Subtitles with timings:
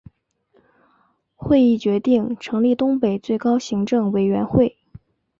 [1.35, 4.75] 会议决定成立东北最高行政委员会。